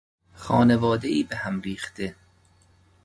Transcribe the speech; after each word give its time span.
خانوادهای 0.35 1.23
به 1.23 1.35
هم 1.35 1.61
ریخته 1.61 2.15